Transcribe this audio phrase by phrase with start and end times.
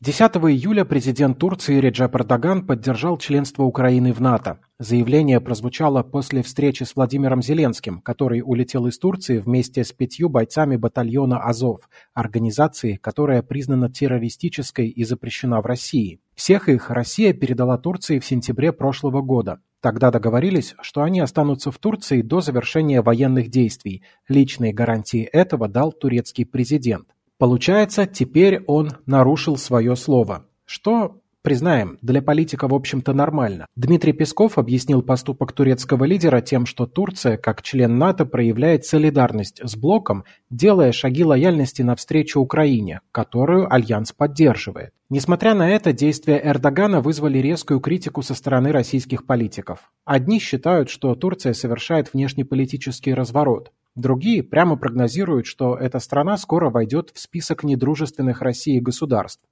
[0.00, 4.60] 10 июля президент Турции Реджеп Эрдоган поддержал членство Украины в НАТО.
[4.78, 10.76] Заявление прозвучало после встречи с Владимиром Зеленским, который улетел из Турции вместе с пятью бойцами
[10.76, 16.20] батальона «Азов», организации, которая признана террористической и запрещена в России.
[16.36, 19.58] Всех их Россия передала Турции в сентябре прошлого года.
[19.80, 24.04] Тогда договорились, что они останутся в Турции до завершения военных действий.
[24.28, 27.08] Личные гарантии этого дал турецкий президент.
[27.38, 30.46] Получается, теперь он нарушил свое слово.
[30.64, 33.66] Что, признаем, для политика в общем-то нормально.
[33.76, 39.76] Дмитрий Песков объяснил поступок турецкого лидера тем, что Турция, как член НАТО, проявляет солидарность с
[39.76, 44.90] блоком, делая шаги лояльности навстречу Украине, которую Альянс поддерживает.
[45.08, 49.92] Несмотря на это, действия Эрдогана вызвали резкую критику со стороны российских политиков.
[50.04, 57.10] Одни считают, что Турция совершает внешнеполитический разворот, Другие прямо прогнозируют, что эта страна скоро войдет
[57.14, 59.42] в список недружественных России государств.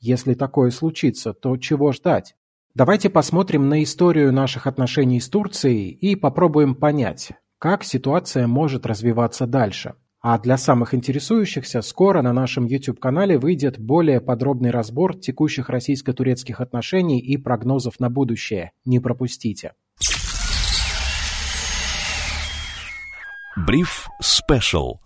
[0.00, 2.34] Если такое случится, то чего ждать?
[2.74, 9.46] Давайте посмотрим на историю наших отношений с Турцией и попробуем понять, как ситуация может развиваться
[9.46, 9.94] дальше.
[10.20, 17.20] А для самых интересующихся скоро на нашем YouTube-канале выйдет более подробный разбор текущих российско-турецких отношений
[17.20, 18.72] и прогнозов на будущее.
[18.84, 19.72] Не пропустите.
[23.56, 25.00] Бриф Спешл.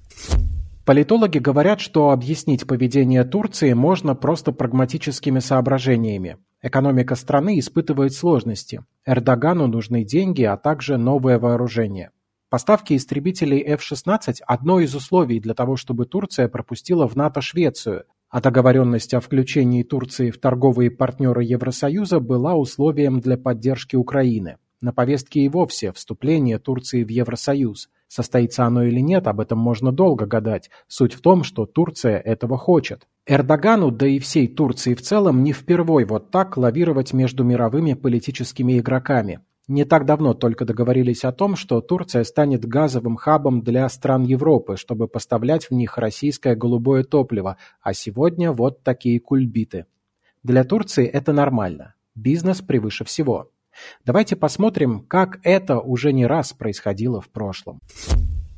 [0.85, 6.37] Политологи говорят, что объяснить поведение Турции можно просто прагматическими соображениями.
[6.61, 8.85] Экономика страны испытывает сложности.
[9.07, 12.11] Эрдогану нужны деньги, а также новое вооружение.
[12.49, 18.41] Поставки истребителей F-16– одно из условий для того, чтобы Турция пропустила в НАТО Швецию, а
[18.41, 24.57] договоренность о включении Турции в торговые партнеры Евросоюза была условием для поддержки Украины.
[24.81, 29.93] На повестке и вовсе вступление Турции в Евросоюз– Состоится оно или нет, об этом можно
[29.93, 30.69] долго гадать.
[30.89, 33.07] Суть в том, что Турция этого хочет.
[33.25, 38.81] Эрдогану, да и всей Турции в целом, не впервой вот так лавировать между мировыми политическими
[38.81, 39.43] игроками.
[39.69, 44.77] Не так давно только договорились о том, что Турция станет газовым хабом для стран Европы,
[44.77, 49.87] чтобы поставлять в них российское голубое топливо, а сегодня вот такие кульбиты.
[50.43, 51.95] Для Турции это нормально.
[52.17, 53.53] Бизнес превыше всего.
[54.05, 57.81] Давайте посмотрим, как это уже не раз происходило в прошлом.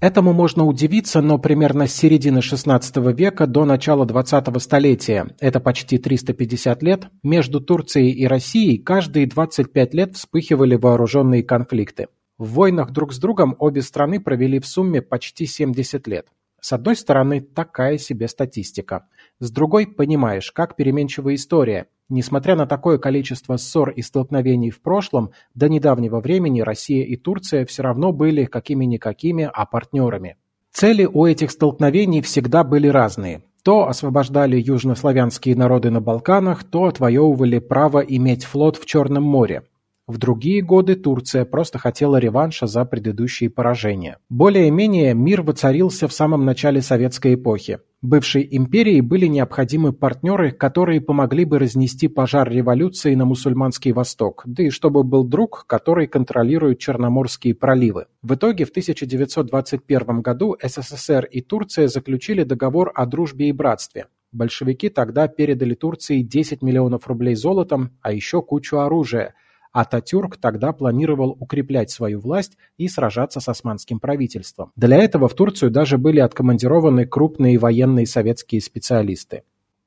[0.00, 5.97] Этому можно удивиться, но примерно с середины XVI века до начала XX столетия, это почти
[5.97, 12.09] 350 лет, между Турцией и Россией каждые 25 лет вспыхивали вооруженные конфликты.
[12.37, 16.27] В войнах друг с другом обе страны провели в сумме почти 70 лет.
[16.61, 19.06] С одной стороны, такая себе статистика.
[19.42, 25.30] С другой, понимаешь, как переменчивая история, Несмотря на такое количество ссор и столкновений в прошлом,
[25.54, 30.36] до недавнего времени Россия и Турция все равно были какими-никакими, а партнерами.
[30.72, 33.42] Цели у этих столкновений всегда были разные.
[33.64, 39.62] То освобождали южнославянские народы на Балканах, то отвоевывали право иметь флот в Черном море.
[40.06, 44.19] В другие годы Турция просто хотела реванша за предыдущие поражения.
[44.28, 47.78] Более-менее мир воцарился в самом начале советской эпохи.
[48.03, 54.65] Бывшей империи были необходимы партнеры, которые помогли бы разнести пожар революции на мусульманский Восток, да
[54.65, 58.07] и чтобы был друг, который контролирует Черноморские проливы.
[58.21, 64.07] В итоге в 1921 году СССР и Турция заключили договор о дружбе и братстве.
[64.33, 69.34] Большевики тогда передали Турции 10 миллионов рублей золотом, а еще кучу оружия–
[69.72, 74.72] Ататюрк тогда планировал укреплять свою власть и сражаться с османским правительством.
[74.77, 79.43] Для этого в Турцию даже были откомандированы крупные военные советские специалисты.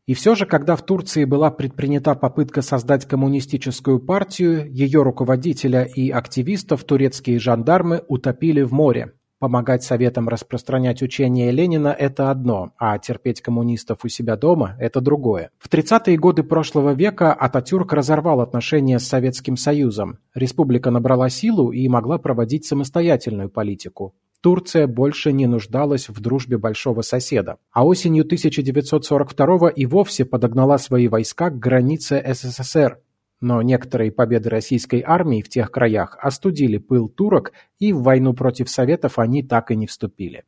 [0.08, 6.12] И все же, когда в Турции была предпринята попытка создать коммунистическую партию, ее руководителя и
[6.12, 9.14] активистов турецкие жандармы утопили в море.
[9.46, 15.52] Помогать Советам распространять учение Ленина– это одно, а терпеть коммунистов у себя дома– это другое.
[15.60, 20.18] В 30-е годы прошлого века Ататюрк разорвал отношения с Советским Союзом.
[20.34, 24.16] Республика набрала силу и могла проводить самостоятельную политику.
[24.42, 31.08] Турция больше не нуждалась в дружбе большого соседа, а осенью 1942 и вовсе подогнала свои
[31.08, 33.00] войска к границе СССР,
[33.46, 38.72] но некоторые победы российской армии в тех краях остудили пыл турок, и в войну против
[38.72, 40.46] Советов они так и не вступили.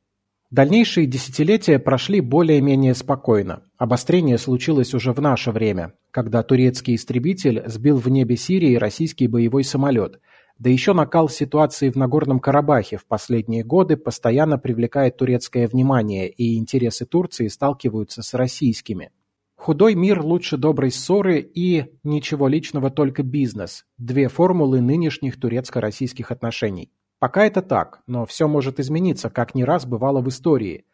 [0.50, 3.62] Дальнейшие десятилетия прошли более-менее спокойно.
[3.78, 9.64] Обострение случилось уже в наше время, когда турецкий истребитель сбил в небе Сирии российский боевой
[9.64, 10.20] самолет.
[10.58, 16.58] Да еще накал ситуации в Нагорном Карабахе в последние годы постоянно привлекает турецкое внимание, и
[16.58, 19.12] интересы Турции сталкиваются с российскими.
[19.58, 26.92] Худой мир лучше доброй ссоры и ничего личного, только бизнес– две формулы нынешних турецко-российских отношений.
[27.20, 30.86] Пока это так, но все может измениться, как не раз бывало в истории.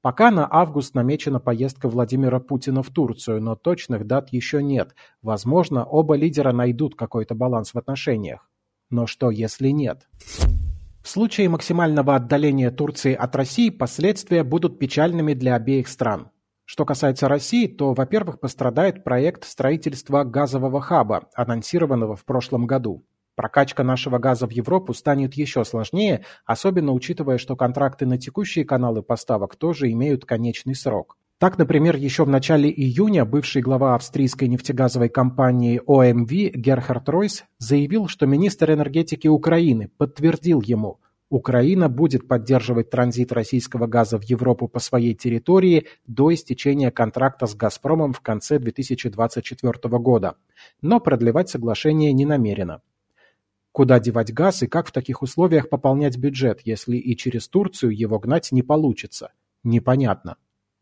[0.00, 4.94] Пока на август намечена поездка Владимира Путина в Турцию, но точных дат еще нет.
[5.20, 8.48] Возможно, оба лидера найдут какой-то баланс в отношениях.
[8.88, 10.08] Но что, если нет?
[11.02, 16.30] В случае максимального отдаления Турции от России последствия будут печальными для обеих стран.
[16.66, 23.04] Что касается России, то, во-первых, пострадает проект строительства газового хаба, анонсированного в прошлом году.
[23.36, 29.02] Прокачка нашего газа в Европу станет еще сложнее, особенно учитывая, что контракты на текущие каналы
[29.02, 31.16] поставок тоже имеют конечный срок.
[31.38, 38.08] Так, например, еще в начале июня бывший глава австрийской нефтегазовой компании OMV Герхард Ройс заявил,
[38.08, 40.98] что министр энергетики Украины подтвердил ему,
[41.28, 47.54] Украина будет поддерживать транзит российского газа в Европу по своей территории до истечения контракта с
[47.54, 50.36] «Газпромом» в конце 2024 года,
[50.82, 52.80] но продлевать соглашение не намерено.
[53.72, 58.18] Куда девать газ и как в таких условиях пополнять бюджет, если и через Турцию его
[58.20, 59.32] гнать не получится?
[59.64, 60.36] Непонятно.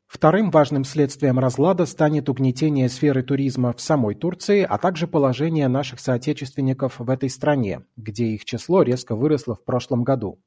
[0.07, 6.01] Вторым важным следствием разлада станет угнетение сферы туризма в самой Турции, а также положение наших
[6.01, 10.39] соотечественников в этой стране, где их число резко выросло в прошлом году.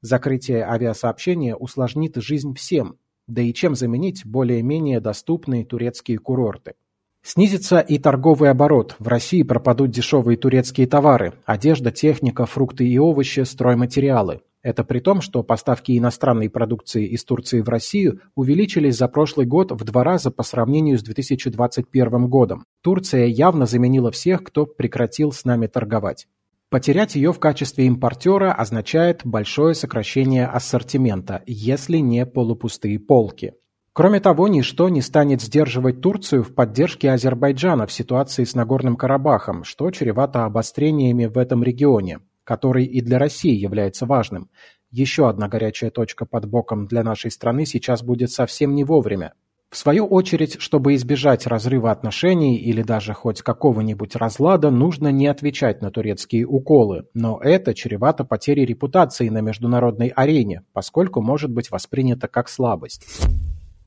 [0.00, 2.96] Закрытие авиасообщения усложнит жизнь всем,
[3.26, 6.74] да и чем заменить более-менее доступные турецкие курорты.
[7.22, 8.96] Снизится и торговый оборот.
[8.98, 14.42] В России пропадут дешевые турецкие товары– одежда, техника, фрукты и овощи, стройматериалы.
[14.64, 19.70] Это при том, что поставки иностранной продукции из Турции в Россию увеличились за прошлый год
[19.70, 22.64] в два раза по сравнению с 2021 годом.
[22.82, 26.26] Турция явно заменила всех, кто прекратил с нами торговать.
[26.70, 33.52] Потерять ее в качестве импортера означает большое сокращение ассортимента, если не полупустые полки.
[33.92, 39.62] Кроме того, ничто не станет сдерживать Турцию в поддержке Азербайджана в ситуации с Нагорным Карабахом,
[39.62, 44.50] что чревато обострениями в этом регионе, который и для России является важным.
[44.90, 49.34] Еще одна горячая точка под боком для нашей страны сейчас будет совсем не вовремя.
[49.74, 55.82] В свою очередь, чтобы избежать разрыва отношений или даже хоть какого-нибудь разлада, нужно не отвечать
[55.82, 62.28] на турецкие уколы, но это чревато потерей репутации на международной арене, поскольку может быть воспринято
[62.28, 63.04] как слабость.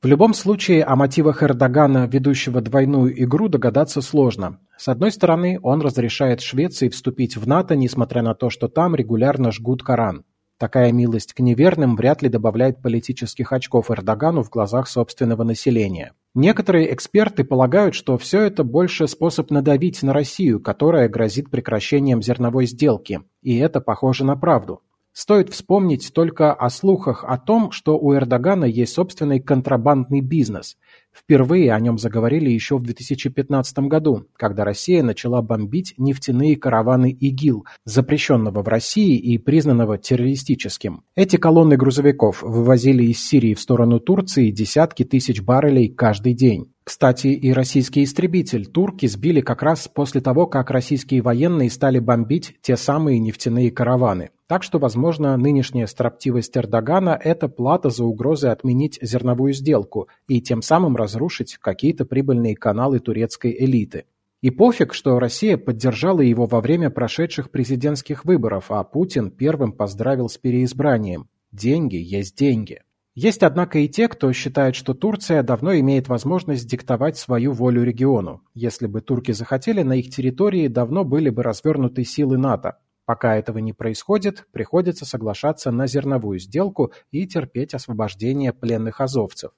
[0.00, 4.60] В любом случае о мотивах Эрдогана, ведущего двойную игру, догадаться сложно.
[4.76, 9.50] С одной стороны, он разрешает Швеции вступить в НАТО, несмотря на то, что там регулярно
[9.50, 10.24] жгут Коран.
[10.56, 16.12] Такая милость к неверным вряд ли добавляет политических очков Эрдогану в глазах собственного населения.
[16.32, 22.66] Некоторые эксперты полагают, что все это больше способ надавить на Россию, которая грозит прекращением зерновой
[22.66, 23.22] сделки.
[23.42, 24.80] И это похоже на правду.
[25.20, 30.76] Стоит вспомнить только о слухах о том, что у Эрдогана есть собственный контрабандный бизнес.
[31.12, 37.66] Впервые о нем заговорили еще в 2015 году, когда Россия начала бомбить нефтяные караваны ИГИЛ,
[37.84, 41.02] запрещенного в России и признанного террористическим.
[41.16, 46.70] Эти колонны грузовиков вывозили из Сирии в сторону Турции десятки тысяч баррелей каждый день.
[46.84, 52.54] Кстати, и российский истребитель турки сбили как раз после того, как российские военные стали бомбить
[52.62, 54.30] те самые нефтяные караваны.
[54.48, 60.62] Так что, возможно, нынешняя строптивость Эрдогана– это плата за угрозы отменить зерновую сделку и тем
[60.62, 64.06] самым разрушить какие-то прибыльные каналы турецкой элиты.
[64.40, 70.30] И пофиг, что Россия поддержала его во время прошедших президентских выборов, а Путин первым поздравил
[70.30, 71.28] с переизбранием.
[71.52, 72.80] Деньги есть деньги.
[73.14, 78.42] Есть, однако, и те, кто считает, что Турция давно имеет возможность диктовать свою волю региону.
[78.54, 82.78] Если бы турки захотели, на их территории давно были бы развернуты силы НАТО.
[83.08, 89.52] Пока этого не происходит, приходится соглашаться на зерновую сделку и терпеть освобождение пленных азовцев.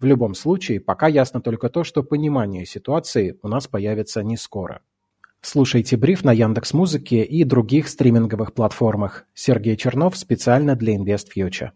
[0.00, 4.82] В любом случае, пока ясно только то, что понимание ситуации у нас появится не скоро.
[5.40, 9.26] Слушайте бриф на Яндекс Музыке и других стриминговых платформах.
[9.32, 11.70] Сергей Чернов специально для InvestFuture.